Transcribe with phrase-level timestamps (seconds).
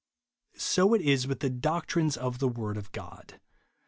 [0.55, 3.39] So is it with the doctrines of the word of God.